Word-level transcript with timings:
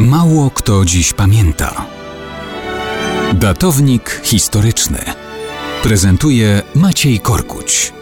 Mało 0.00 0.50
kto 0.50 0.84
dziś 0.84 1.12
pamięta. 1.12 1.86
Datownik 3.34 4.20
historyczny 4.24 4.98
prezentuje 5.82 6.62
Maciej 6.74 7.20
Korkuć. 7.20 7.92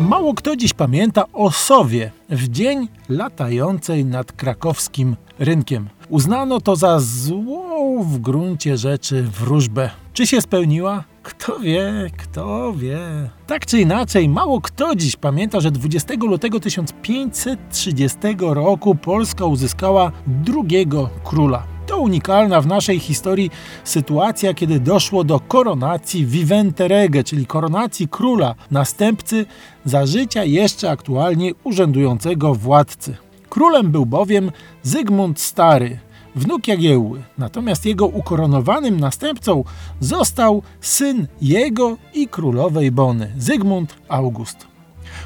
Mało 0.00 0.34
kto 0.34 0.56
dziś 0.56 0.74
pamięta 0.74 1.24
o 1.32 1.50
sowie 1.50 2.10
w 2.30 2.48
dzień 2.48 2.88
latającej 3.08 4.04
nad 4.04 4.32
krakowskim 4.32 5.16
rynkiem. 5.38 5.88
Uznano 6.08 6.60
to 6.60 6.76
za 6.76 7.00
złą 7.00 8.02
w 8.02 8.18
gruncie 8.18 8.76
rzeczy 8.76 9.22
wróżbę. 9.22 9.90
Czy 10.12 10.26
się 10.26 10.40
spełniła? 10.40 11.04
Kto 11.28 11.58
wie, 11.58 12.10
kto 12.16 12.72
wie. 12.72 12.98
Tak 13.46 13.66
czy 13.66 13.80
inaczej, 13.80 14.28
mało 14.28 14.60
kto 14.60 14.94
dziś 14.96 15.16
pamięta, 15.16 15.60
że 15.60 15.70
20 15.70 16.14
lutego 16.20 16.60
1530 16.60 18.18
roku 18.40 18.94
Polska 18.94 19.44
uzyskała 19.44 20.12
drugiego 20.26 21.10
króla. 21.24 21.62
To 21.86 21.98
unikalna 21.98 22.60
w 22.60 22.66
naszej 22.66 22.98
historii 22.98 23.50
sytuacja, 23.84 24.54
kiedy 24.54 24.80
doszło 24.80 25.24
do 25.24 25.40
koronacji 25.40 26.26
vivente 26.26 26.88
rege, 26.88 27.24
czyli 27.24 27.46
koronacji 27.46 28.08
króla, 28.08 28.54
następcy 28.70 29.46
za 29.84 30.06
życia 30.06 30.44
jeszcze 30.44 30.90
aktualnie 30.90 31.52
urzędującego 31.64 32.54
władcy. 32.54 33.16
Królem 33.48 33.90
był 33.90 34.06
bowiem 34.06 34.52
Zygmunt 34.82 35.40
Stary, 35.40 35.98
wnuk 36.38 36.68
Jagiełły. 36.68 37.22
Natomiast 37.38 37.86
jego 37.86 38.06
ukoronowanym 38.06 39.00
następcą 39.00 39.64
został 40.00 40.62
syn 40.80 41.26
jego 41.40 41.96
i 42.14 42.28
królowej 42.28 42.90
Bony, 42.90 43.32
Zygmunt 43.38 43.94
August. 44.08 44.66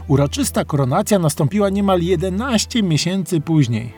Uroczysta 0.09 0.65
koronacja 0.65 1.19
nastąpiła 1.19 1.71
niemal 1.71 2.01
11 2.03 2.83
miesięcy 2.83 3.41
później. 3.41 3.93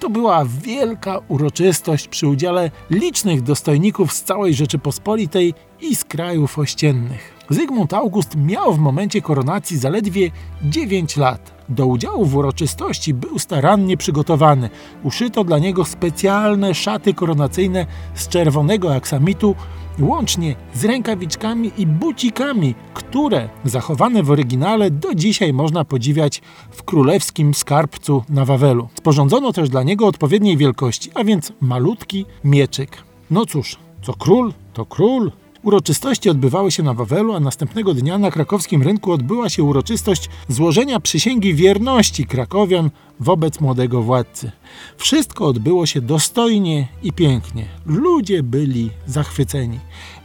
To 0.00 0.10
była 0.10 0.44
wielka 0.44 1.20
uroczystość 1.28 2.08
przy 2.08 2.26
udziale 2.28 2.70
licznych 2.90 3.42
dostojników 3.42 4.12
z 4.12 4.22
całej 4.22 4.54
Rzeczypospolitej 4.54 5.54
i 5.80 5.96
z 5.96 6.04
krajów 6.04 6.58
ościennych. 6.58 7.34
Zygmunt 7.50 7.94
August 7.94 8.36
miał 8.36 8.74
w 8.74 8.78
momencie 8.78 9.22
koronacji 9.22 9.78
zaledwie 9.78 10.30
9 10.62 11.16
lat. 11.16 11.59
Do 11.70 11.86
udziału 11.86 12.26
w 12.26 12.36
uroczystości 12.36 13.14
był 13.14 13.38
starannie 13.38 13.96
przygotowany. 13.96 14.70
Uszyto 15.02 15.44
dla 15.44 15.58
niego 15.58 15.84
specjalne 15.84 16.74
szaty 16.74 17.14
koronacyjne 17.14 17.86
z 18.14 18.28
czerwonego 18.28 18.94
aksamitu, 18.94 19.54
łącznie 19.98 20.54
z 20.74 20.84
rękawiczkami 20.84 21.72
i 21.78 21.86
bucikami, 21.86 22.74
które 22.94 23.48
zachowane 23.64 24.22
w 24.22 24.30
oryginale 24.30 24.90
do 24.90 25.14
dzisiaj 25.14 25.52
można 25.52 25.84
podziwiać 25.84 26.42
w 26.70 26.82
królewskim 26.82 27.54
skarbcu 27.54 28.24
na 28.28 28.44
Wawelu. 28.44 28.88
Sporządzono 28.94 29.52
też 29.52 29.68
dla 29.68 29.82
niego 29.82 30.06
odpowiedniej 30.06 30.56
wielkości, 30.56 31.10
a 31.14 31.24
więc 31.24 31.52
malutki 31.60 32.26
mieczyk. 32.44 33.02
No 33.30 33.46
cóż, 33.46 33.76
co 34.02 34.14
król, 34.14 34.52
to 34.72 34.86
król. 34.86 35.32
Uroczystości 35.62 36.30
odbywały 36.30 36.70
się 36.70 36.82
na 36.82 36.94
Wawelu, 36.94 37.34
a 37.34 37.40
następnego 37.40 37.94
dnia 37.94 38.18
na 38.18 38.30
krakowskim 38.30 38.82
rynku 38.82 39.12
odbyła 39.12 39.48
się 39.48 39.62
uroczystość 39.62 40.28
złożenia 40.48 41.00
przysięgi 41.00 41.54
wierności 41.54 42.26
krakowian 42.26 42.90
wobec 43.20 43.60
młodego 43.60 44.02
władcy. 44.02 44.52
Wszystko 44.96 45.46
odbyło 45.46 45.86
się 45.86 46.00
dostojnie 46.00 46.88
i 47.02 47.12
pięknie. 47.12 47.64
Ludzie 47.86 48.42
byli 48.42 48.90
zachwyceni. 49.06 49.78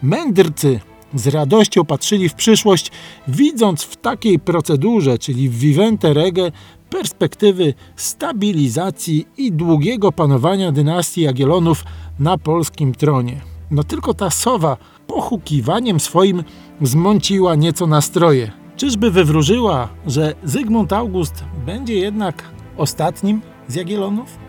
Mędrcy 0.04 0.80
z 1.14 1.28
radością 1.28 1.86
patrzyli 1.86 2.30
w 2.30 2.34
przyszłość, 2.34 2.92
widząc 3.28 3.84
w 3.84 3.96
takiej 3.96 4.40
procedurze, 4.40 5.18
czyli 5.18 5.50
w 5.50 5.60
Vivente 5.60 6.14
Rege, 6.14 6.52
perspektywy 6.90 7.74
stabilizacji 7.96 9.28
i 9.38 9.52
długiego 9.52 10.12
panowania 10.12 10.72
dynastii 10.72 11.22
Jagiellonów 11.22 11.84
na 12.20 12.38
polskim 12.38 12.96
tronie. 12.96 13.42
No 13.72 13.84
tylko 13.84 14.14
ta 14.14 14.30
sowa 14.30 14.78
pochukiwaniem 15.16 16.00
swoim 16.00 16.44
zmąciła 16.82 17.56
nieco 17.56 17.88
nastroje. 17.88 18.52
Czyżby 18.76 19.12
wywróżyła, 19.12 19.90
że 20.08 20.34
Zygmunt 20.44 20.94
August 20.94 21.44
będzie 21.66 21.96
jednak 21.96 22.44
ostatnim 22.78 23.42
z 23.68 23.76
Jagiellonów? 23.76 24.45